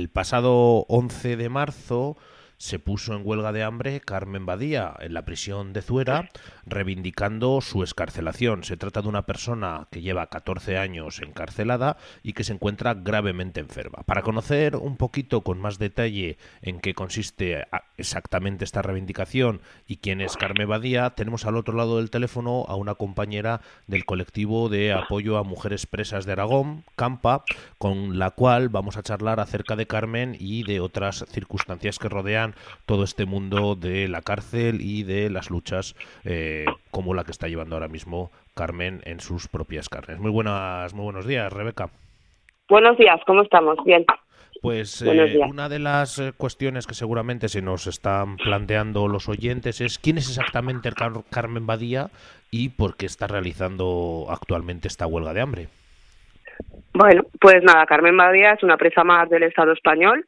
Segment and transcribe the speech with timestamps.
[0.00, 2.16] El pasado 11 de marzo
[2.60, 6.28] se puso en huelga de hambre Carmen Badía en la prisión de Zuera,
[6.66, 8.64] reivindicando su escarcelación.
[8.64, 13.60] Se trata de una persona que lleva 14 años encarcelada y que se encuentra gravemente
[13.60, 14.02] enferma.
[14.04, 20.20] Para conocer un poquito con más detalle en qué consiste exactamente esta reivindicación y quién
[20.20, 24.92] es Carmen Badía, tenemos al otro lado del teléfono a una compañera del colectivo de
[24.92, 27.42] apoyo a mujeres presas de Aragón, Campa,
[27.78, 32.49] con la cual vamos a charlar acerca de Carmen y de otras circunstancias que rodean
[32.86, 37.48] todo este mundo de la cárcel y de las luchas eh, como la que está
[37.48, 40.18] llevando ahora mismo Carmen en sus propias carnes.
[40.18, 41.88] Muy buenas, muy buenos días, Rebeca.
[42.68, 43.78] Buenos días, ¿cómo estamos?
[43.84, 44.04] Bien.
[44.62, 49.80] Pues eh, una de las eh, cuestiones que seguramente se nos están planteando los oyentes
[49.80, 50.94] es quién es exactamente el
[51.30, 52.10] Carmen Badía
[52.50, 55.68] y por qué está realizando actualmente esta huelga de hambre.
[56.92, 60.26] Bueno, pues nada, Carmen Badía es una presa más del Estado español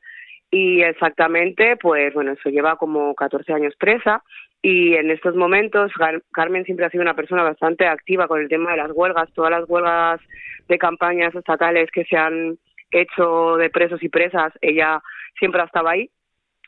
[0.55, 4.23] y exactamente, pues bueno, eso lleva como 14 años presa
[4.61, 5.91] y en estos momentos
[6.31, 9.51] Carmen siempre ha sido una persona bastante activa con el tema de las huelgas, todas
[9.51, 10.21] las huelgas
[10.69, 12.59] de campañas estatales que se han
[12.91, 15.01] hecho de presos y presas, ella
[15.39, 16.11] siempre ha estado ahí.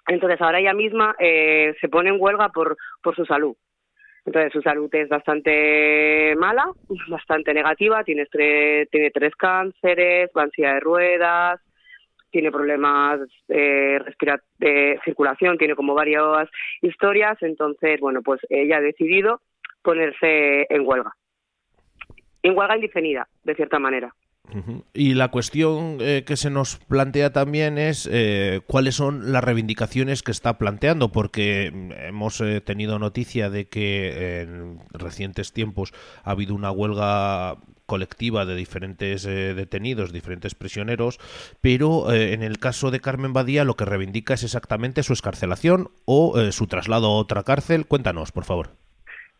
[0.08, 3.54] Entonces ahora ella misma eh, se pone en huelga por, por su salud.
[4.24, 6.64] Entonces su salud es bastante mala,
[7.08, 11.60] bastante negativa, tiene tres, tiene tres cánceres, silla de ruedas,
[12.34, 16.48] tiene problemas de, circulación, tiene como varias
[16.82, 19.40] historias, entonces, bueno, pues ella ha decidido
[19.82, 21.12] ponerse en huelga.
[22.42, 24.12] En huelga indefinida, de cierta manera.
[24.92, 30.22] Y la cuestión eh, que se nos plantea también es eh, cuáles son las reivindicaciones
[30.22, 36.32] que está planteando, porque mm, hemos eh, tenido noticia de que en recientes tiempos ha
[36.32, 37.56] habido una huelga
[37.86, 41.18] colectiva de diferentes eh, detenidos, diferentes prisioneros,
[41.60, 45.90] pero eh, en el caso de Carmen Badía lo que reivindica es exactamente su escarcelación
[46.04, 47.86] o su traslado a otra cárcel.
[47.86, 48.83] Cuéntanos, por favor.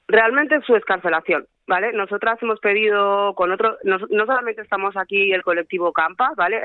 [0.06, 1.92] Realmente su escarcelación, ¿vale?
[1.92, 6.60] Nosotras hemos pedido con otro, no, solamente estamos aquí el colectivo Campa, ¿vale?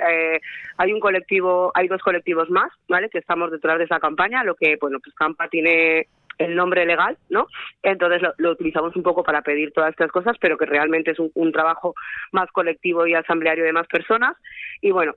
[0.78, 3.10] hay un colectivo, hay dos colectivos más, ¿vale?
[3.10, 6.08] Que estamos detrás de esa campaña, lo que, bueno, pues Campa tiene
[6.40, 7.48] el nombre legal, ¿no?
[7.84, 11.52] Entonces lo, utilizamos un poco para pedir todas estas cosas, pero que realmente es un,
[11.52, 11.94] trabajo
[12.32, 14.36] más colectivo y asambleario de más personas.
[14.82, 15.14] Y bueno,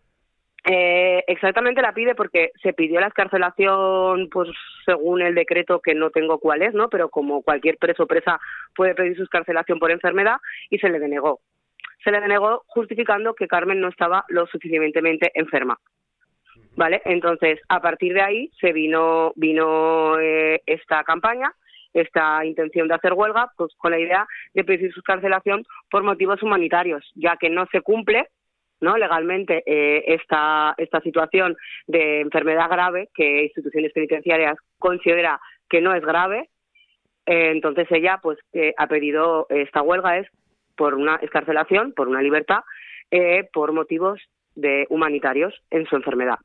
[0.65, 4.49] eh, exactamente la pide porque se pidió la escarcelación, pues
[4.85, 6.89] según el decreto que no tengo cuál es, ¿no?
[6.89, 8.39] Pero como cualquier preso presa
[8.75, 10.37] puede pedir su escarcelación por enfermedad
[10.71, 11.41] y se le denegó.
[12.05, 15.79] Se le denegó justificando que Carmen no estaba lo suficientemente enferma.
[16.77, 17.03] ¿vale?
[17.05, 21.53] Entonces, a partir de ahí se vino, vino eh, esta campaña,
[21.93, 26.43] esta intención de hacer huelga, pues con la idea de pedir su carcelación por motivos
[26.43, 28.29] humanitarios, ya que no se cumple
[28.83, 28.99] ¿no?
[28.99, 31.57] legalmente eh, esta, esta situación
[31.87, 36.51] de enfermedad grave que instituciones penitenciarias considera que no es grave.
[37.25, 38.39] Eh, entonces ella pues
[38.77, 40.29] ha pedido esta huelga es
[40.77, 42.61] por una escarcelación, por una libertad,
[43.53, 44.21] por motivos
[44.55, 46.39] de humanitarios en su enfermedad.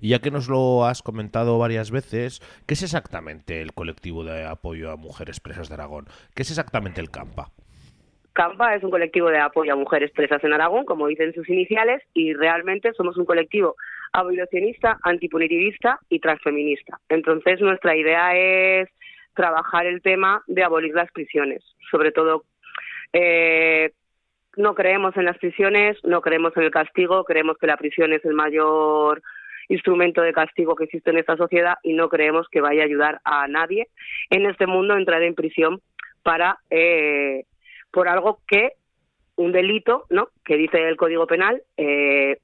[0.00, 4.44] Y ya que nos lo has comentado varias veces, ¿qué es exactamente el colectivo de
[4.44, 6.06] apoyo a mujeres presas de Aragón?
[6.34, 7.50] ¿Qué es exactamente el CAMPA?
[8.40, 12.02] CAMPA es un colectivo de apoyo a mujeres presas en Aragón, como dicen sus iniciales,
[12.14, 13.76] y realmente somos un colectivo
[14.12, 16.98] abolicionista, antipunitivista y transfeminista.
[17.10, 18.88] Entonces, nuestra idea es
[19.34, 22.44] trabajar el tema de abolir las prisiones, sobre todo
[23.12, 23.92] eh,
[24.56, 28.24] no creemos en las prisiones, no creemos en el castigo, creemos que la prisión es
[28.24, 29.20] el mayor
[29.68, 33.20] instrumento de castigo que existe en esta sociedad y no creemos que vaya a ayudar
[33.22, 33.88] a nadie
[34.30, 35.82] en este mundo a entrar en prisión
[36.22, 37.44] para eh,
[37.90, 38.72] por algo que
[39.36, 40.28] un delito, ¿no?
[40.44, 42.38] Que dice el Código Penal eh,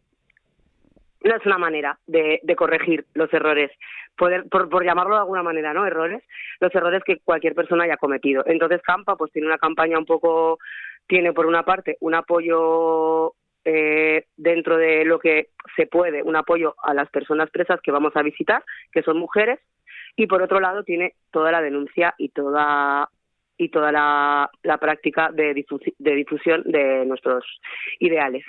[1.22, 3.70] no es una manera de, corregir los errores,
[4.16, 5.86] por, por, llamarlo de alguna manera, ¿no?
[5.86, 6.22] Errores,
[6.60, 8.44] los errores que cualquier persona haya cometido.
[8.46, 10.58] Entonces Campa, pues tiene una campaña un poco
[11.06, 13.34] tiene por una parte un apoyo
[13.64, 18.14] eh, dentro de lo que se puede, un apoyo a las personas presas que vamos
[18.16, 19.60] a visitar, que son mujeres,
[20.16, 23.10] y por otro lado tiene toda la denuncia y toda
[23.58, 24.50] y toda la,
[24.80, 25.54] práctica de,
[25.98, 27.44] de difusión de nuestros
[28.00, 28.44] ideales.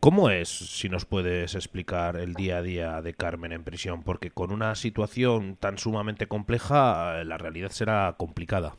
[0.00, 4.02] ¿Cómo es, si nos puedes explicar, el día a día de Carmen en prisión?
[4.02, 8.72] Porque con una situación tan sumamente compleja, la realidad será complicada.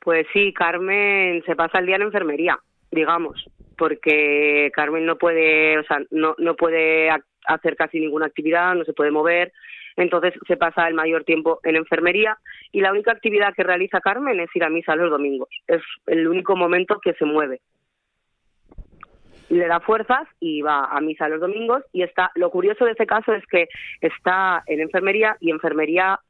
[0.00, 2.58] Pues sí, Carmen se pasa el día en enfermería,
[2.90, 3.42] digamos,
[3.76, 7.10] porque Carmen no puede, o sea, no, no puede
[7.46, 9.52] hacer casi ninguna actividad, no se puede mover,
[9.96, 12.38] entonces se pasa el mayor tiempo en enfermería
[12.72, 15.48] y la única actividad que realiza Carmen es ir a misa los domingos.
[15.66, 17.60] Es el único momento que se mueve.
[19.48, 22.30] Le da fuerzas y va a misa los domingos y está.
[22.36, 23.68] Lo curioso de este caso es que
[24.00, 26.20] está en enfermería y enfermería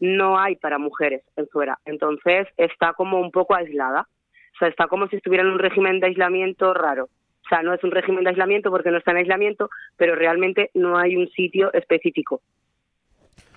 [0.00, 1.78] no hay para mujeres en fuera.
[1.84, 4.08] Entonces está como un poco aislada.
[4.54, 7.04] O sea, está como si estuviera en un régimen de aislamiento raro.
[7.44, 10.70] O sea, no es un régimen de aislamiento porque no está en aislamiento, pero realmente
[10.72, 12.40] no hay un sitio específico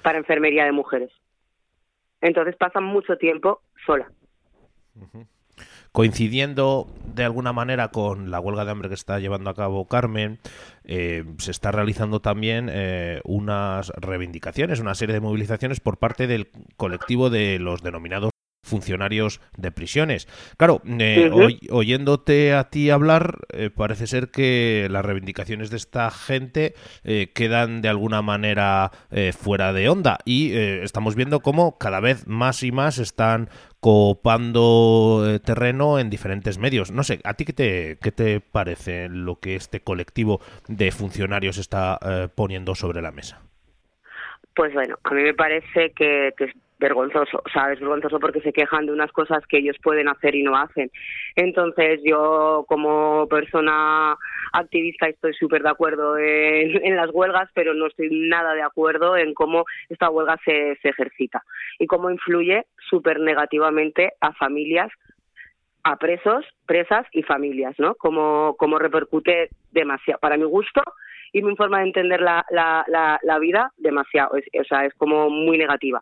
[0.03, 1.11] para enfermería de mujeres.
[2.21, 4.11] Entonces pasan mucho tiempo sola.
[5.91, 10.39] Coincidiendo de alguna manera con la huelga de hambre que está llevando a cabo Carmen,
[10.83, 16.49] eh, se está realizando también eh, unas reivindicaciones, una serie de movilizaciones por parte del
[16.77, 18.32] colectivo de los denominados
[18.73, 20.27] funcionarios de prisiones.
[20.57, 21.29] Claro, eh,
[21.69, 26.73] oyéndote a ti hablar, eh, parece ser que las reivindicaciones de esta gente
[27.03, 28.91] eh, quedan de alguna manera
[29.37, 33.49] fuera de onda y estamos viendo cómo cada vez más y más están
[33.79, 36.91] copando terreno en diferentes medios.
[36.91, 41.57] No sé, ¿a ti qué te, qué te parece lo que este colectivo de funcionarios
[41.59, 41.99] está
[42.35, 43.41] poniendo sobre la mesa?
[44.55, 46.53] Pues bueno, a mí me parece que, que
[46.83, 50.35] vergonzoso, o sea, es vergonzoso porque se quejan de unas cosas que ellos pueden hacer
[50.35, 50.91] y no hacen.
[51.37, 54.17] Entonces, yo como persona
[54.51, 59.33] activista estoy súper de acuerdo en, las huelgas, pero no estoy nada de acuerdo en
[59.33, 61.41] cómo esta huelga se, se ejercita
[61.79, 64.91] y cómo influye súper negativamente a familias
[65.85, 67.95] a presos, presas y familias, ¿no?
[67.95, 70.81] Como, como repercute demasiado, para mi gusto
[71.33, 75.29] y mi forma de entender la, la, la, la vida, demasiado, o sea, es como
[75.29, 76.01] muy negativa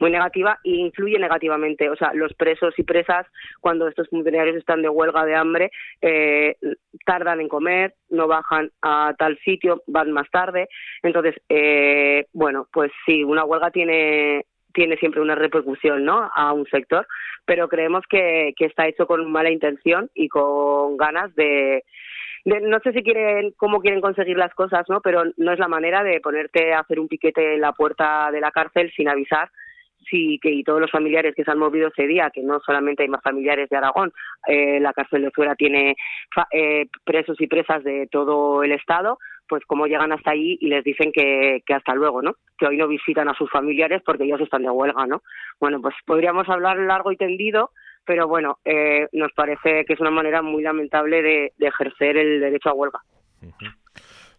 [0.00, 1.88] muy negativa e influye negativamente.
[1.90, 3.26] O sea, los presos y presas,
[3.60, 5.70] cuando estos funcionarios están de huelga de hambre,
[6.00, 6.56] eh,
[7.04, 10.68] tardan en comer, no bajan a tal sitio, van más tarde.
[11.02, 16.30] Entonces, eh, bueno, pues sí, una huelga tiene tiene siempre una repercusión ¿no?
[16.32, 17.04] a un sector,
[17.44, 21.82] pero creemos que, que está hecho con mala intención y con ganas de,
[22.44, 25.00] de, no sé si quieren cómo quieren conseguir las cosas, ¿no?
[25.00, 28.40] Pero no es la manera de ponerte a hacer un piquete en la puerta de
[28.40, 29.50] la cárcel sin avisar
[30.08, 33.02] sí que y todos los familiares que se han movido ese día, que no solamente
[33.02, 34.12] hay más familiares de Aragón,
[34.46, 35.96] eh, la cárcel de fuera tiene
[36.52, 39.18] eh, presos y presas de todo el estado,
[39.48, 42.34] pues cómo llegan hasta allí y les dicen que, que hasta luego, ¿no?
[42.56, 45.22] Que hoy no visitan a sus familiares porque ellos están de huelga, ¿no?
[45.58, 47.70] Bueno, pues podríamos hablar largo y tendido,
[48.04, 52.70] pero bueno, eh, nos parece que es una manera muy lamentable de, ejercer el derecho
[52.70, 53.00] a huelga.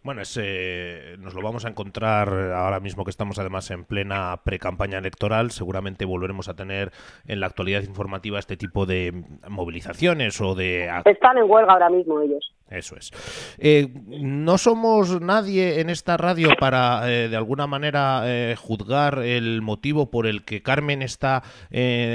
[0.04, 4.98] Bueno, ese, nos lo vamos a encontrar ahora mismo que estamos además en plena pre-campaña
[4.98, 5.52] electoral.
[5.52, 6.90] Seguramente volveremos a tener
[7.28, 10.90] en la actualidad informativa este tipo de movilizaciones o de...
[11.04, 12.52] Están en huelga ahora mismo ellos.
[12.72, 13.10] Eso es.
[13.58, 19.60] Eh, no somos nadie en esta radio para, eh, de alguna manera, eh, juzgar el
[19.62, 21.42] motivo por el que Carmen está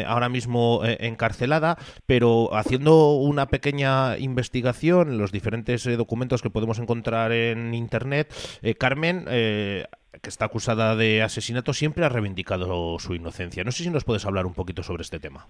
[0.07, 7.73] ahora mismo encarcelada, pero haciendo una pequeña investigación los diferentes documentos que podemos encontrar en
[7.73, 8.33] Internet,
[8.77, 13.63] Carmen que está acusada de asesinato, siempre ha reivindicado su inocencia.
[13.63, 15.47] No sé si nos puedes hablar un poquito sobre este tema.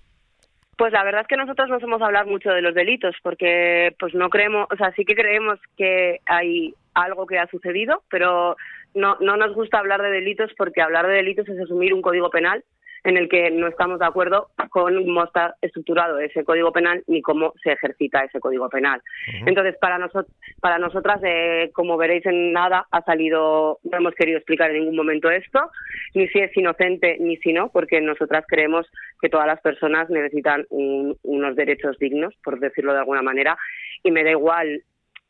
[0.77, 4.13] Pues la verdad es que nosotros no somos hablar mucho de los delitos, porque pues
[4.13, 8.55] no creemos, o sea, sí que creemos que hay algo que ha sucedido, pero
[8.93, 12.29] no, no nos gusta hablar de delitos porque hablar de delitos es asumir un código
[12.29, 12.63] penal
[13.07, 17.21] en el que no estamos de acuerdo con cómo está estructurado ese código penal ni
[17.21, 19.01] cómo se ejercita ese código penal.
[19.45, 24.37] Entonces, para, nosotros para nosotras, eh, como veréis en nada, ha salido, no hemos querido
[24.37, 25.71] explicar en ningún momento esto,
[26.15, 28.85] ni si es inocente ni si no, porque nosotras creemos
[29.21, 33.57] que todas las personas necesitan unos derechos dignos, por decirlo de alguna manera,
[34.03, 34.81] y me da igual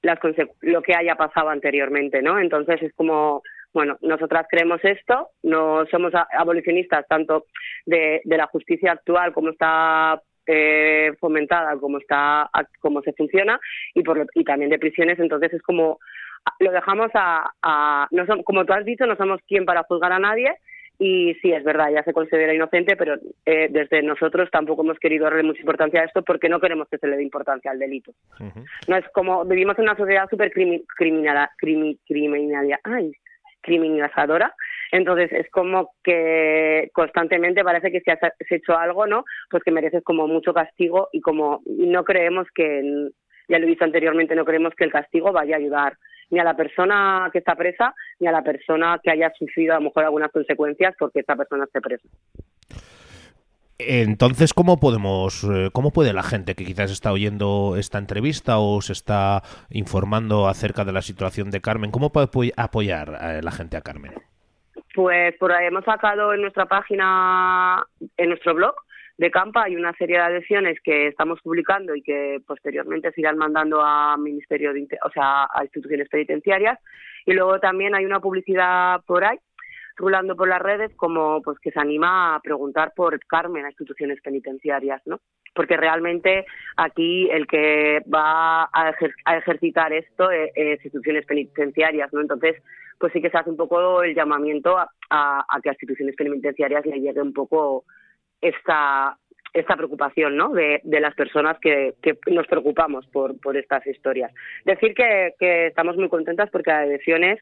[0.01, 0.17] las
[0.62, 2.39] lo que haya pasado anteriormente, ¿no?
[2.39, 3.43] Entonces es como
[3.74, 7.45] bueno, nosotras creemos esto, no somos abolicionistas tanto
[7.86, 13.59] de, la justicia actual como está eh, fomentada, como está, como se funciona
[13.93, 15.19] y por y también de prisiones.
[15.19, 16.00] Entonces es como
[16.59, 20.53] lo dejamos a, no como tú has dicho, no somos quien para juzgar a nadie.
[21.00, 25.25] Y sí, es verdad, ya se considera inocente, pero eh, desde nosotros tampoco hemos querido
[25.25, 28.13] darle mucha importancia a esto porque no queremos que se le dé importancia al delito.
[28.88, 33.12] No es como vivimos en una sociedad súper criminal, criminal, ay,
[33.67, 34.55] criminalizadora.
[34.91, 38.19] Entonces es como que constantemente parece que si has
[38.50, 39.25] hecho algo, ¿no?
[39.50, 43.09] Pues que mereces como mucho castigo y como no creemos que,
[43.50, 45.97] ya lo he visto anteriormente, no creemos que el castigo vaya a ayudar
[46.29, 49.77] ni a la persona que está presa ni a la persona que haya sufrido a
[49.77, 52.07] lo mejor algunas consecuencias porque esta persona esté presa.
[53.79, 58.81] Entonces, ¿cómo podemos, eh, cómo puede la gente que quizás está oyendo esta entrevista o
[58.81, 63.77] se está informando acerca de la situación de Carmen, cómo puede apoyar a la gente
[63.77, 64.13] a Carmen?
[64.96, 67.86] Pues por ahí hemos sacado en nuestra página,
[68.17, 68.74] en nuestro blog
[69.17, 73.38] de Campa, hay una serie de adhesiones que estamos publicando y que posteriormente se irán
[73.38, 76.79] mandando a ministerio de, o sea, a instituciones penitenciarias.
[77.25, 79.38] Y luego también hay una publicidad por ahí
[79.98, 84.22] rulando por las redes como pues que se anima a preguntar por Carmen a instituciones
[84.22, 85.20] penitenciarias, ¿no?
[85.54, 86.46] Porque realmente
[86.77, 88.94] aquí el que va a,
[89.38, 92.22] ejercitar esto es, instituciones penitenciarias, ¿no?
[92.22, 92.62] Entonces,
[93.00, 94.88] pues sí que se hace un poco el llamamiento a,
[95.62, 97.84] que a instituciones penitenciarias le llegue un poco
[98.39, 99.18] esta
[99.54, 100.50] esta preocupación ¿no?
[100.50, 101.96] de, de las personas que,
[102.27, 104.32] nos preocupamos por, por estas historias.
[104.66, 107.39] Decir que, que estamos muy contentas porque adhesiones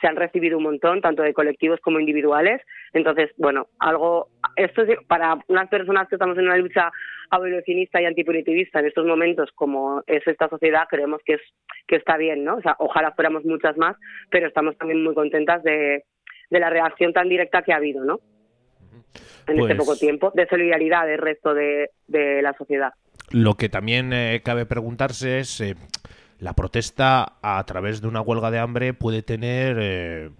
[0.00, 2.60] se han recibido un montón, tanto de colectivos como individuales.
[2.92, 6.90] Entonces, bueno, algo, esto es para unas personas que estamos en una lucha
[7.30, 11.40] abolicionista y antipunitivista en estos momentos, como es esta sociedad, creemos que, es,
[11.86, 12.56] que está bien, ¿no?
[12.56, 13.96] O sea, ojalá fuéramos muchas más,
[14.30, 16.04] pero estamos también muy contentas de,
[16.50, 18.20] de la reacción tan directa que ha habido, ¿no?
[19.46, 22.92] En este poco pues tiempo, de solidaridad del resto de, de la sociedad.
[23.30, 25.74] Lo que también eh, cabe preguntarse es, eh,
[26.38, 30.30] la protesta a través de una huelga de hambre puede tener eh,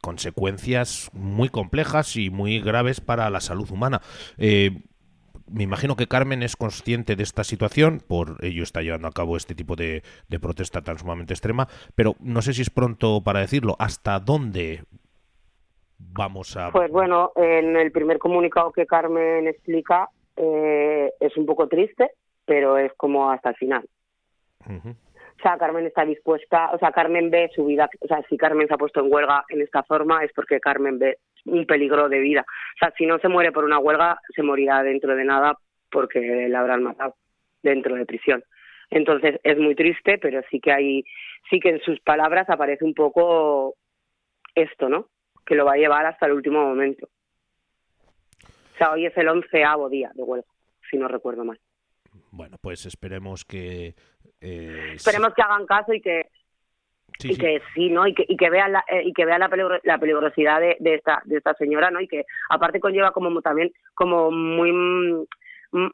[0.00, 4.00] consecuencias muy complejas y muy graves para la salud humana.
[4.38, 4.82] Eh,
[5.52, 9.36] me imagino que Carmen es consciente de esta situación, por ello está llevando a cabo
[9.36, 10.02] este tipo de,
[10.40, 13.74] protesta tan sumamente extrema, pero no sé si es pronto para decirlo.
[13.78, 14.84] ¿Hasta dónde
[15.98, 16.70] vamos a...?
[16.70, 22.12] Pues bueno, en el primer comunicado que Carmen explica eh, es un poco triste,
[22.44, 23.88] pero es como hasta el final.
[25.40, 28.68] O sea, Carmen está dispuesta, o sea, Carmen ve su vida, o sea, si Carmen
[28.68, 31.16] se ha puesto en huelga en esta forma es porque Carmen ve
[31.46, 32.42] un peligro de vida.
[32.42, 35.56] O sea, si no se muere por una huelga, se morirá dentro de nada
[35.90, 37.14] porque la habrán matado
[37.62, 38.44] dentro de prisión.
[38.90, 41.04] Entonces es muy triste, pero sí que hay,
[41.48, 43.76] sí que en sus palabras aparece un poco
[44.54, 45.06] esto, ¿no?
[45.46, 47.08] Que lo va a llevar hasta el último momento.
[48.74, 50.48] O sea, hoy es el onceavo día de huelga,
[50.90, 51.58] si no recuerdo mal.
[52.32, 53.94] Bueno, pues esperemos que
[54.40, 56.26] eh, Esperemos que hagan caso y que
[57.18, 58.06] Sí, y que sí, ¿no?
[58.06, 59.50] Y que, y que vean la, eh, y que vean la,
[59.82, 62.00] la peligrosidad de, de, esta de esta señora, ¿no?
[62.00, 64.72] Y que aparte conlleva como también como muy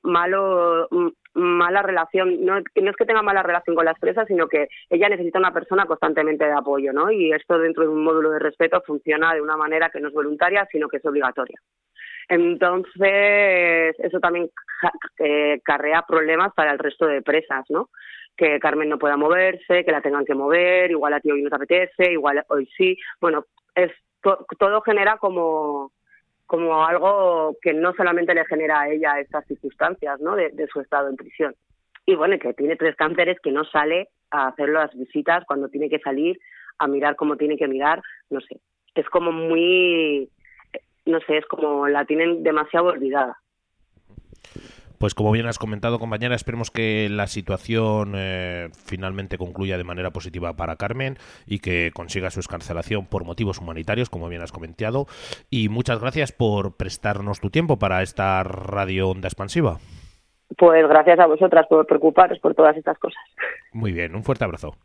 [0.02, 0.88] malo
[1.34, 5.08] mala relación, no, no es que tenga mala relación con las presas, sino que ella
[5.08, 7.10] necesita una persona constantemente de apoyo, ¿no?
[7.10, 10.14] Y esto dentro de un módulo de respeto funciona de una manera que no es
[10.14, 11.60] voluntaria, sino que es obligatoria.
[12.28, 14.50] Entonces, eso también
[15.18, 17.90] eh, carrea problemas para el resto de presas, ¿no?
[18.36, 21.50] Que Carmen no pueda moverse, que la tengan que mover, igual a ti hoy no
[21.50, 22.96] te apetece, igual hoy sí.
[23.20, 23.92] Bueno, es
[24.58, 25.92] todo genera como
[26.46, 30.36] como algo que no solamente le genera a ella estas circunstancias, ¿no?
[30.36, 31.54] De, su estado en prisión.
[32.06, 35.90] Y bueno, que tiene tres cánceres que no sale a hacer las visitas cuando tiene
[35.90, 36.38] que salir
[36.78, 38.00] a mirar cómo tiene que mirar,
[38.30, 38.60] no sé.
[38.94, 40.30] Es como muy,
[41.04, 43.36] no sé, es como la tienen demasiado olvidada.
[44.98, 50.10] Pues como bien has comentado, compañera, esperemos que la situación eh, finalmente concluya de manera
[50.10, 55.06] positiva para Carmen y que consiga su escarcelación por motivos humanitarios, como bien has comentado.
[55.50, 59.78] Y muchas gracias por prestarnos tu tiempo para esta radio onda expansiva.
[60.56, 63.22] Pues gracias a vosotras por preocuparos por todas estas cosas.
[63.72, 64.76] Muy bien, un fuerte abrazo.